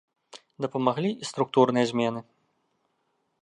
[0.65, 2.19] Дапамаглі і структурныя змены.